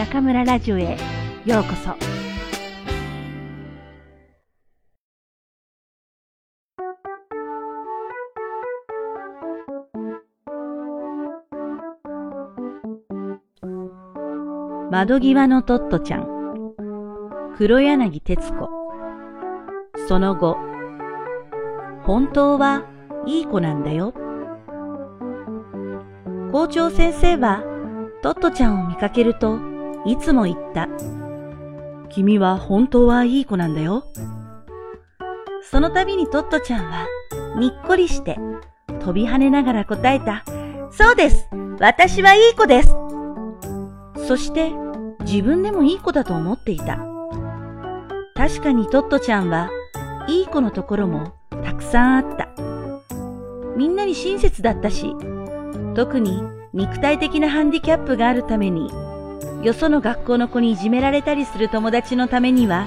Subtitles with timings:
[0.00, 0.96] 中村ラジオへ
[1.44, 1.94] ようこそ。
[14.90, 16.26] 窓際のトットちゃん、
[17.58, 18.70] 黒柳徹子。
[20.08, 20.56] その後、
[22.04, 22.84] 本当は
[23.26, 24.14] いい子なんだよ。
[26.52, 27.62] 校長先生は
[28.22, 29.69] トットちゃんを見かけると
[30.06, 30.88] いつも言った。
[32.08, 34.04] 君は本当はいい子なんだよ。
[35.62, 37.06] その度にトットちゃんは
[37.58, 38.38] にっこりして
[39.00, 40.44] 飛び跳ねながら答えた。
[40.90, 42.96] そうです私はいい子です
[44.26, 44.72] そして
[45.20, 46.98] 自分でもいい子だと思っていた。
[48.34, 49.70] 確かにトットちゃんは
[50.28, 52.48] いい子のところもたくさんあった。
[53.76, 55.14] みんなに親切だったし、
[55.94, 58.90] 特に肉体的なハンディキャップがあるために、
[59.62, 62.86] よその学校の子にいじめられたりする友達のためには、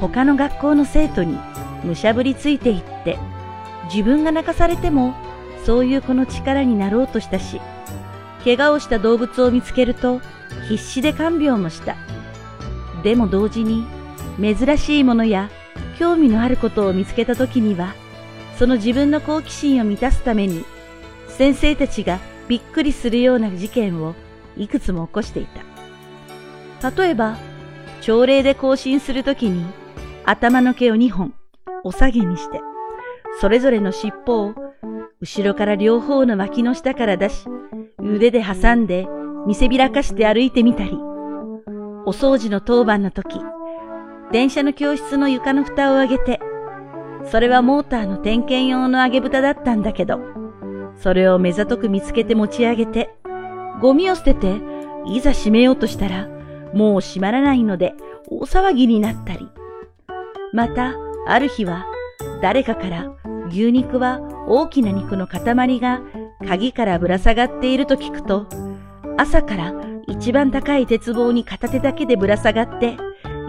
[0.00, 1.38] 他の学校の生徒に
[1.84, 3.18] むしゃぶりついていって、
[3.92, 5.14] 自分が泣かされても
[5.64, 7.60] そういう子の力になろうとしたし、
[8.44, 10.20] 怪我をした動物を見つけると
[10.68, 11.96] 必死で看病もした。
[13.02, 13.84] でも同時に
[14.40, 15.50] 珍しいものや
[15.98, 17.94] 興味のあることを見つけた時には、
[18.58, 20.64] その自分の好奇心を満たすために、
[21.26, 24.14] 先生たちがびっくりするような事件を
[24.56, 25.46] いくつも起こしてい
[26.80, 26.90] た。
[26.90, 27.36] 例えば、
[28.00, 29.64] 朝礼で行進するときに
[30.24, 31.34] 頭の毛を2本
[31.84, 32.60] お下げにして、
[33.40, 34.54] それぞれの尻尾を
[35.20, 37.46] 後ろから両方の脇の下から出し、
[37.98, 39.06] 腕で挟んで
[39.46, 40.98] 見せびらかして歩いてみたり、
[42.04, 43.40] お掃除の当番の時、
[44.32, 46.40] 電車の教室の床の蓋を上げて、
[47.30, 50.18] それはモーターの点検用の揚げ蓋だったんだけど、
[50.96, 53.14] それを目ざとく見つけて持ち上げて、
[53.82, 54.60] ゴミを捨てて、
[55.06, 56.28] いざ閉めようとしたら、
[56.72, 57.94] もう閉まらないので
[58.28, 59.48] 大騒ぎになったり。
[60.52, 60.94] また、
[61.26, 61.84] ある日は、
[62.40, 63.12] 誰かから
[63.48, 66.00] 牛肉は大きな肉の塊が
[66.46, 68.46] 鍵からぶら下がっていると聞くと、
[69.18, 69.74] 朝から
[70.06, 72.96] 一番高い鉄棒に片手だけでぶら下がって、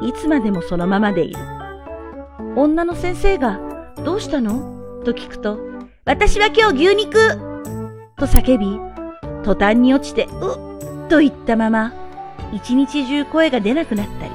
[0.02, 1.40] いつまでもそのままでいる。
[2.56, 3.60] 女の先生が、
[4.04, 5.04] どうしたの？
[5.06, 5.60] と聞くと、
[6.06, 7.14] 私は今日牛肉
[8.18, 8.80] と叫び、
[9.44, 11.94] 途端に落ちて、うっと言ったまま、
[12.52, 14.32] 一日中声が出なくなったり、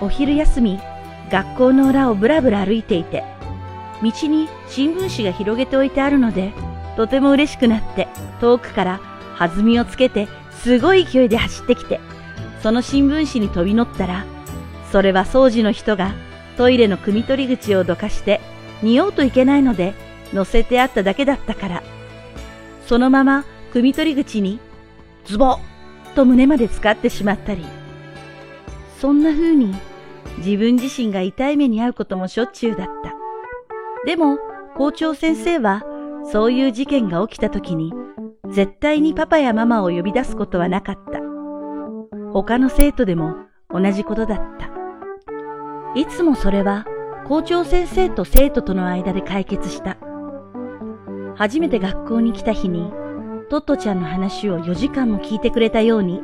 [0.00, 0.80] お昼休み、
[1.30, 3.24] 学校の裏をぶらぶら歩いていて、
[4.02, 6.52] 道に新聞紙が広げておいてあるので、
[6.96, 8.08] とても嬉しくなって、
[8.40, 9.00] 遠くから
[9.38, 10.28] 弾みをつけて、
[10.62, 12.00] すごい勢いで走ってきて、
[12.62, 14.24] その新聞紙に飛び乗ったら、
[14.92, 16.12] それは掃除の人が
[16.56, 18.40] トイレの汲み取り口をどかして
[18.80, 19.92] 匂うといけないので
[20.32, 21.82] 乗せてあっただけだったから。
[22.86, 24.60] そのまま汲み取り口に
[25.24, 25.58] ズボッ
[26.14, 27.64] と胸まで使ってしまったり。
[29.00, 29.74] そんな風に
[30.38, 33.12] 自分自身が痛い目に遭うこともしょっちゅうだった。
[34.06, 34.38] でも
[34.76, 35.82] 校長先生は
[36.30, 37.92] そういう事件が起きた時に
[38.52, 41.18] 絶対にパパやママを呼び出すことはなかった。
[42.32, 43.34] 他の生徒でも
[43.70, 44.70] 同じことだった。
[45.98, 46.86] いつもそれは
[47.26, 49.96] 校長先生と生徒との間で解決した。
[51.34, 52.92] 初めて学校に来た日に、
[53.50, 56.22] トットちゃんの話を4時間も聞いてくれたように、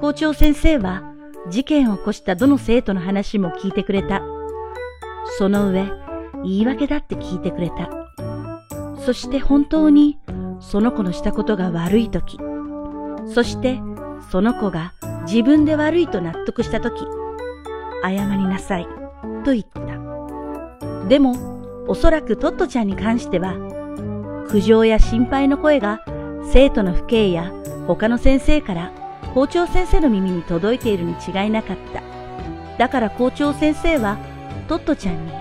[0.00, 1.02] 校長先生は
[1.50, 4.22] 事件を起こしたどの生徒の話も聞いてくれた。
[5.38, 5.90] その上、
[6.42, 7.88] 言い訳だって聞いてくれた。
[8.98, 10.18] そして本当に
[10.60, 12.38] その子のしたことが悪いとき、
[13.32, 13.80] そして
[14.30, 14.94] その子が
[15.26, 17.00] 自分で悪いと納得したとき、
[18.02, 18.88] 謝りなさい、
[19.44, 21.08] と言った。
[21.08, 23.54] でも、おそらくトットちゃんに関しては、
[24.48, 26.00] 苦情や心配の声が
[26.52, 27.52] 生徒の父兄や
[27.86, 28.92] 他の先生から
[29.34, 32.02] 校長先生の耳に届いているに違いなかった。
[32.78, 34.18] だから校長先生は
[34.68, 35.32] トットちゃんに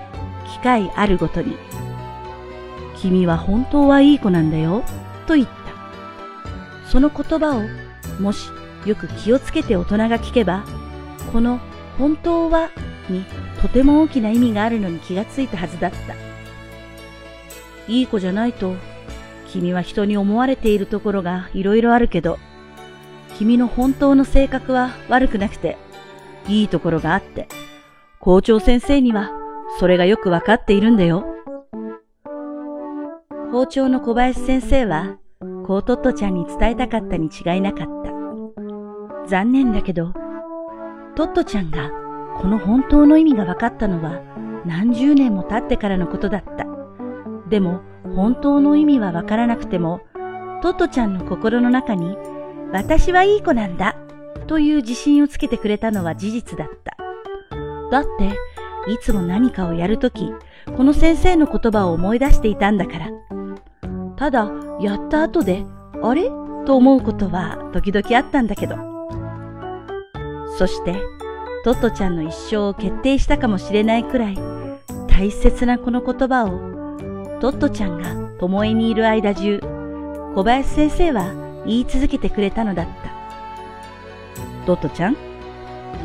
[0.51, 1.57] 機会あるごとに、
[2.97, 4.83] 君は本当はいい子なんだよ、
[5.27, 5.53] と言った。
[6.89, 7.61] その言葉を
[8.21, 8.47] もし
[8.85, 10.63] よく気をつけて大人が聞けば、
[11.31, 11.59] この
[11.97, 12.69] 本当は
[13.09, 13.25] に
[13.61, 16.15] とても大きな意味があるのに気がついたはずだった。
[17.87, 18.75] いい子じゃないと、
[19.53, 22.39] 君は人に思われているところがいろいろあるけど、
[23.37, 25.77] 君の本当の性格は悪くなくて、
[26.47, 27.47] いいところがあって、
[28.19, 29.31] 校長先生には
[29.79, 31.23] それがよくわかっているんだよ。
[33.51, 35.17] 校長の小林先生は、
[35.67, 39.29] こうトットちゃんに伝えたかったに違いなかった。
[39.29, 40.13] 残念だけど、
[41.15, 41.91] トットちゃんが
[42.41, 44.19] この本当の意味が分かったのは
[44.65, 46.65] 何十年も経ってからのことだった。
[47.49, 50.01] でも本当の意味は分からなくても、
[50.61, 52.15] トットちゃんの心の中に
[52.71, 53.95] 私はいい子なんだ
[54.47, 56.97] という自信をつけてくれたのは事実だった。
[57.91, 58.37] だって、
[58.91, 60.33] いつも何かをやるとき、
[60.75, 63.07] この先生の言葉を思い出していたんだから。
[64.15, 64.51] ただ、
[64.81, 65.65] やった後で、
[66.01, 66.29] あれ？
[66.65, 68.75] と思うことは時々あったんだけど。
[70.57, 70.95] そして、
[71.63, 74.37] トットちゃんの一生を決定したかもしれないくらい、
[75.07, 76.72] 大切なこの言葉を、
[77.43, 79.59] トットちゃんが巴にいる間中、
[80.33, 81.33] 小林先生は
[81.65, 84.65] 言い続けてくれたのだった。
[84.65, 85.17] トットちゃん、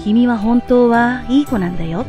[0.01, 2.07] 君は本当はいい子なんだよ。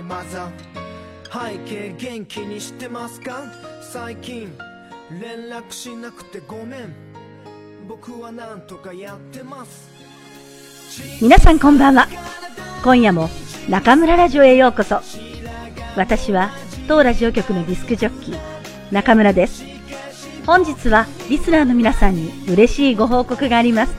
[0.00, 3.44] いマザー背景元気にしてますか？
[3.82, 4.52] 最近
[5.20, 6.94] 連絡しなくてごめん。
[7.86, 9.90] 僕はなんとかやってます。
[11.20, 12.08] 皆さんこんばんは。
[12.82, 13.28] 今夜も
[13.68, 15.00] 中村ラジオへようこそ。
[15.96, 16.50] 私は
[16.88, 18.38] 当ラジオ局のディスクジョッキー
[18.90, 19.64] 中村です。
[20.46, 23.94] 本日はリスナーの皆さんに嬉しいご報告があります。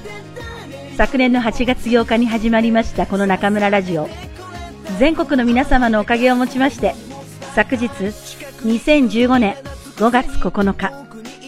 [0.98, 4.10] 昨年の8月8日に始まりましたこの中村ラジオ。
[5.00, 6.96] 全国の皆様のおかげをもちまして、
[7.56, 9.56] 昨日、2015年
[9.98, 10.96] 5月9日、フ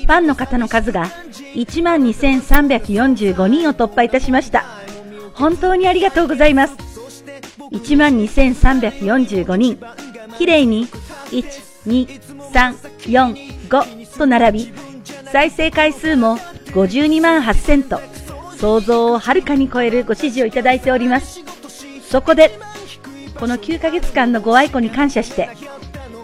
[0.07, 1.09] ァンの方の数が
[1.55, 4.65] 12,345人を突破いたしました。
[5.33, 6.75] 本当にありがとうございます。
[7.71, 9.79] 12,345人、
[10.37, 11.43] きれいに1、
[11.87, 13.33] 2、3、4、
[13.69, 14.73] 5と並び、
[15.31, 16.37] 再生回数も
[16.67, 17.99] 52万8000と、
[18.57, 21.41] 想像をはるかに超えるご支持をいただいております。
[22.09, 22.59] そこで、
[23.39, 25.49] この9ヶ月間のご愛顧に感謝して、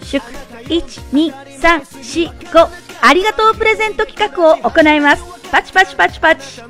[0.03, 0.25] 祝
[0.65, 2.69] 12345
[3.01, 5.23] ありがとうプレゼント企画を行います。
[5.51, 6.61] パチパチパチパチ。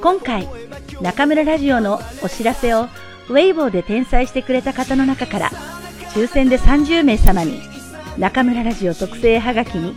[0.00, 0.48] 今回、
[1.00, 2.88] 中村ラジオのお知らせを
[3.28, 5.50] ウェイボーで転載してくれた方の中から、
[6.14, 7.60] 抽選で30名様に、
[8.18, 9.94] 中村ラジオ特製はがきに、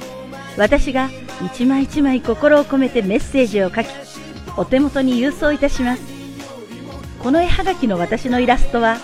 [0.58, 1.10] 私が
[1.46, 3.88] 一枚一枚心を込めてメッセージを書き、
[4.58, 6.19] お手元に郵送いたします。
[7.22, 8.98] この絵はがきの私のイラストは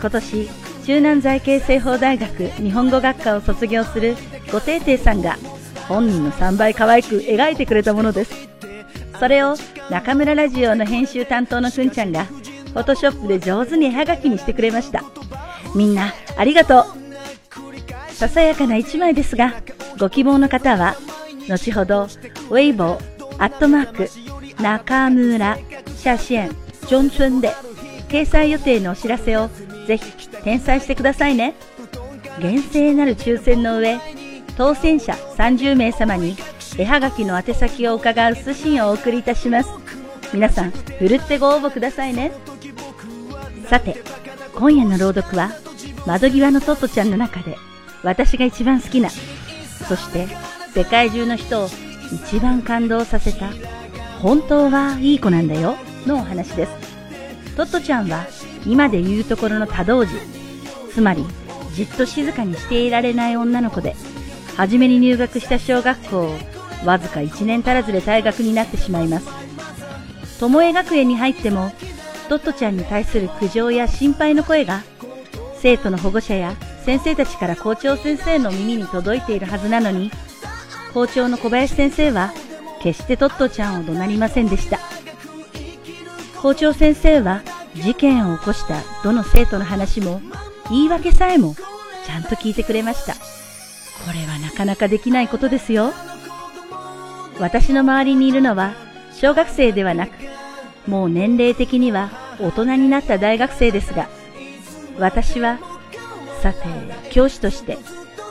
[0.00, 0.48] 今年
[0.84, 4.16] 中南財系西方大学日本語学科を卒業する
[4.50, 5.36] ごていていさんが
[5.88, 8.48] 本人の3倍可愛く描いてくれたものです。
[9.18, 9.54] それを
[9.90, 15.04] 中村ラジオの編集担当のくんちゃんがフォトショップで上手に絵はがきにしてくれました。
[15.76, 18.12] みんなありがとう。
[18.14, 19.54] ささやかな一枚ですが
[19.98, 20.96] ご希望の方は
[21.48, 22.98] 後ほどウェイボー
[23.38, 25.58] アットマーク中村
[25.96, 26.50] 写真。
[26.92, 27.54] ジョンチュンで
[28.10, 29.48] 掲載予定のお知らせを
[29.86, 31.54] ぜひ転載してくださいね。
[32.38, 33.98] 厳正なる抽選の上、
[34.58, 36.36] 当選者30名様に
[36.76, 39.70] 絵はがきの宛先を伺う通信をお送りいたします。
[40.34, 42.30] 皆さん、ふるってご応募くださいね。
[43.70, 43.96] さて、
[44.54, 45.50] 今夜の朗読は、
[46.06, 47.56] 窓際のトットちゃんの中で、
[48.02, 50.28] 私が一番好きな、そして
[50.74, 51.68] 世界中の人を
[52.26, 53.48] 一番感動させた、
[54.20, 55.74] 本当はいい子なんだよ。
[56.06, 56.72] のお話です。
[57.56, 58.26] トットちゃんは
[58.66, 60.12] 今で言うところの多動児、
[60.92, 61.24] つまり
[61.74, 63.94] じっと静かにしていられない女の子で、
[64.56, 66.38] 初めに入学した小学校を
[66.84, 69.28] わずか1年足らずで退学になってしまいます。
[70.40, 71.72] 巴学園に入っても、
[72.28, 74.82] トットちゃんに対する苦情や心配の声が、
[75.60, 76.54] 生徒の保護者や
[76.84, 80.10] 先生たちから校長先生の耳に届いているはずなのに、
[80.92, 82.32] 校長の小林先生は
[82.82, 84.80] 決してトットちゃんを怒鳴りませんでした。
[86.42, 87.42] 校長先生は
[87.76, 90.20] 事件を起こしたどの生徒の話も
[90.70, 91.54] 言い訳さえも
[92.04, 93.14] ちゃんと聞いてくれました。
[93.14, 93.20] こ
[94.12, 95.92] れはなかなかできないことですよ。
[97.38, 98.74] 私の周りにいるのは
[99.12, 100.10] 小学生ではなく、
[100.88, 104.08] もう年齢的には大人になった大学生ですが、
[104.98, 105.60] 私は、
[106.42, 106.58] さて、
[107.12, 107.78] 教師として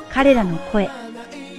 [0.09, 0.89] 彼らの声、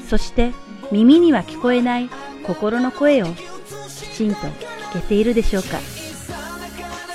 [0.06, 0.52] そして
[0.90, 2.10] 耳には聞こえない
[2.46, 5.78] 心の声をきちんと聞けているでしょうか。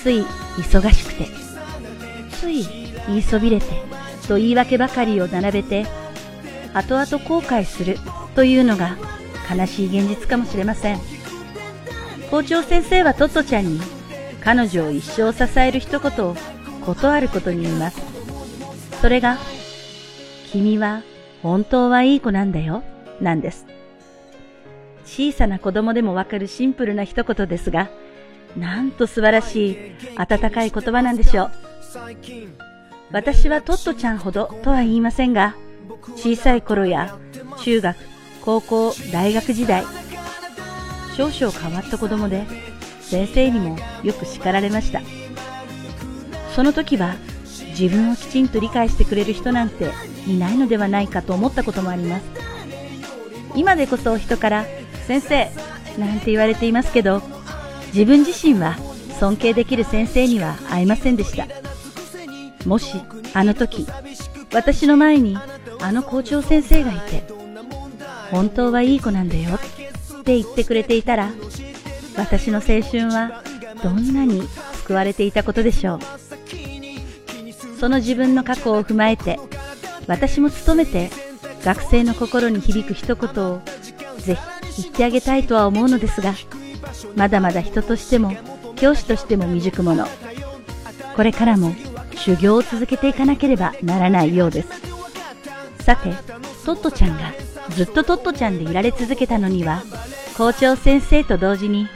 [0.07, 1.27] つい忙しくて、
[2.31, 2.65] つい
[3.07, 3.65] 言いそびれて
[4.25, 5.85] と言い訳ばかりを並べて、
[6.73, 7.97] 後々後悔する
[8.33, 8.95] というのが
[9.53, 10.99] 悲しい現実かもしれません。
[12.31, 13.81] 校長先生はトットちゃんに
[14.41, 16.37] 彼女を一生支える一言を
[16.85, 17.99] ことあることに言います。
[19.01, 19.37] それが、
[20.53, 21.01] 君は
[21.43, 22.81] 本当はいい子なんだよ、
[23.19, 23.65] なんです。
[25.03, 27.89] 小さな子供でもわかるシンプルな一言ですが、
[28.56, 29.77] なんと素晴らしい
[30.16, 31.51] 温かい言葉なんでしょう。
[33.12, 35.56] 私はトットちゃんほどとは言いませんが、
[36.16, 37.18] 小さい頃や
[37.60, 37.98] 中学、
[38.42, 39.84] 高校、大学時代、
[41.16, 42.46] 少々変わった子供で
[43.01, 45.01] 先生にもよく叱られました。
[46.56, 47.16] その時は
[47.80, 49.92] 自分をきちんと理解してくれる人なんて
[50.25, 52.24] いないのではないかと思ったこともあります。
[53.56, 54.66] 今でこそ人から
[55.08, 55.51] 先生
[55.98, 57.22] なんて言われていますけど、
[57.88, 58.77] 自分自身は
[59.20, 61.48] 尊敬できる先生には会えませんでした。
[62.65, 63.01] もし
[63.34, 63.88] あの時、
[64.53, 65.38] 私の前に
[65.79, 67.24] あの校長先生がいて、
[68.32, 71.32] 本当はいい子なんだよって言ってくれていたら、
[72.17, 73.44] 私の青春は
[73.84, 74.41] どんなに
[74.74, 76.00] 救われていたことでしょう。
[77.79, 79.39] その自分の過去を踏まえて、
[80.08, 81.10] 私も努めて
[81.63, 83.62] 学生の心に響く一言を
[84.17, 84.38] ぜ
[84.72, 86.34] ひ言ってあげたいとは思うのですが、
[87.16, 88.34] まだまだ人としても
[88.75, 90.08] 教師としても未熟者。
[91.16, 91.74] これからも
[92.16, 94.70] 修行を続けていかなければならないようです。
[95.84, 96.13] さて、
[96.66, 97.34] トットちゃんが
[97.70, 99.84] ずっとトットちゃんでいられ続けたのには、
[100.38, 101.88] 校長先生と同時に、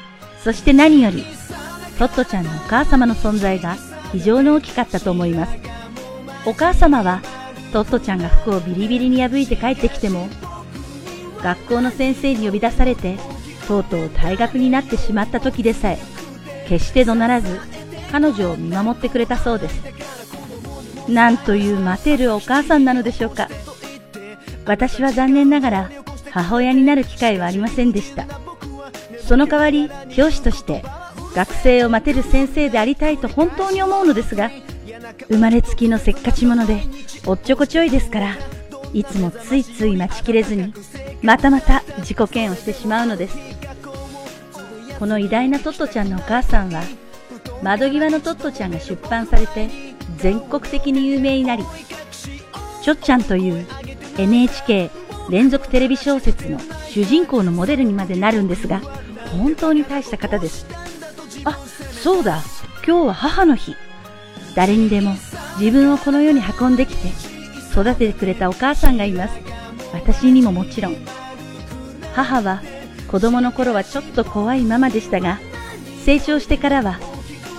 [0.43, 1.24] そして何より、
[2.00, 3.77] トットちゃんのお母様の存在が
[4.12, 5.53] 非常に大きかったと思います。
[6.46, 7.22] お母様は、
[7.72, 10.27] トットちゃんが服をビリビリに破いて帰ってきても、
[11.43, 13.17] 学校の先生に呼び出されて、
[13.61, 15.99] とうとう退学になってしまった時でさえ、
[16.67, 17.59] 決して怒鳴らず、
[18.11, 19.81] 彼女を見守ってくれたそうです。
[21.07, 23.49] なんという待てるお母さんなのでしょうか。
[24.65, 25.91] 私は残念ながら
[26.29, 28.25] 母親になる機会はありませんでした。
[29.27, 30.83] その代わり、教師として
[31.35, 34.51] 学生を待てる先生でありたいと本当に思うのですが、
[35.29, 36.81] 生まれつきのせっかち者で、
[37.25, 38.37] おっちょこちょいですから、
[38.93, 40.73] いつもついつい待ちきれずに、
[41.21, 43.37] またまた自己嫌悪してしまうのです。
[44.97, 46.83] この偉大なトットちゃんのお母さんは、
[47.61, 49.69] 窓際のトットちゃんが出版されて、
[50.17, 51.63] 全国的に有名になり、
[52.83, 53.67] ちょっちゃんという
[54.17, 54.89] NHK
[55.29, 56.59] 連続テレビ小説の
[56.89, 58.81] 主人公のモデルにまでなるんですが、
[59.31, 60.65] 本当に大した方です。
[61.45, 61.57] あ、
[62.03, 62.41] そうだ、
[62.85, 63.75] 今日は母の日。
[64.55, 65.15] 誰にでも
[65.59, 67.07] 自分をこの世に運んできて
[67.71, 69.50] 育ててくれたお母さんがいます。
[69.93, 70.95] 私にももちろん。
[72.13, 72.62] 母は
[73.07, 75.39] 子供の頃はちょっと怖いママでしたが、
[76.05, 77.00] 成長してからは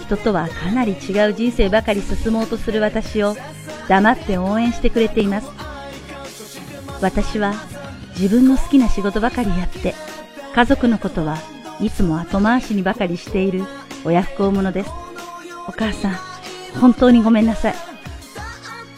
[0.05, 3.37] 人とはかなり違う人生ばかり進もうとする私を
[3.89, 5.49] 黙って応援してくれています。
[7.01, 7.55] 私は
[8.19, 9.95] 自分の好きな仕事ばかりやって、
[10.55, 11.39] 家族のことは
[11.81, 13.65] いつも後回しにばかりしている
[14.05, 14.91] 親不孝者です。
[15.69, 16.12] お母さん、
[16.81, 17.75] 本当にごめんなさい。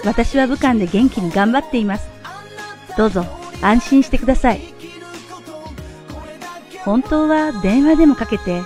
[0.04, 2.13] 私は武漢で元気に頑張っています。
[2.96, 3.24] どうぞ
[3.60, 4.60] 安心してください。
[6.84, 8.62] 本当は電話でもかけて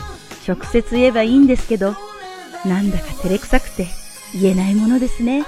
[0.46, 1.94] 直接言えばいいんですけど、
[2.66, 3.86] なんだか照れくさくて
[4.34, 5.44] 言えないものですね。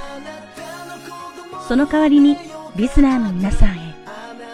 [1.67, 2.37] その代わりに
[2.77, 3.95] リスナーの皆さんへ、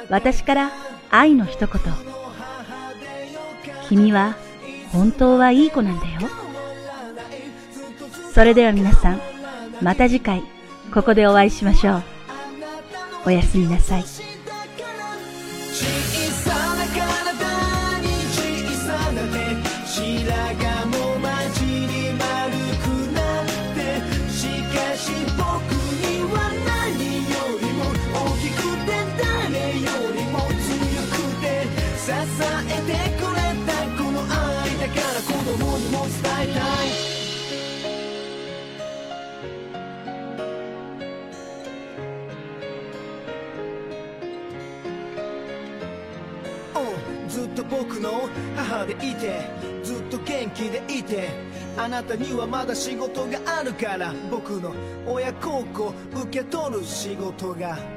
[0.08, 0.70] 私から
[1.10, 1.80] 愛の一言。
[3.88, 4.34] 君は
[4.92, 6.20] 本当はいい子なんだよ。
[8.34, 9.20] それでは皆さん、
[9.82, 10.42] また次回、
[10.92, 12.15] ここでお会いしましょう。
[13.26, 14.04] おやすみなさい。
[47.36, 49.42] ずっと僕の母でいて
[49.82, 51.28] ずっと元気でいて
[51.76, 54.72] あなたにはまだ仕事があるから僕の
[55.06, 57.95] 親孝行受け取る仕事が。